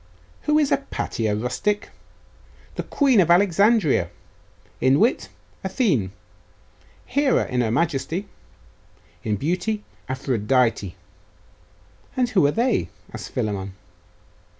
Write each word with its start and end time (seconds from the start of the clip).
'Who 0.47 0.57
is 0.57 0.71
Hypatia, 0.71 1.35
rustic? 1.35 1.89
The 2.73 2.81
queen 2.81 3.19
of 3.21 3.29
Alexandria! 3.29 4.09
In 4.79 4.99
wit, 4.99 5.29
Athene; 5.63 6.11
Hera 7.05 7.45
in 7.45 7.71
majesty; 7.71 8.27
in 9.23 9.35
beauty, 9.35 9.83
Aphrodite!' 10.09 10.95
'And 12.17 12.29
who 12.29 12.47
are 12.47 12.51
they?' 12.51 12.89
asked 13.13 13.29
Philammon. 13.33 13.73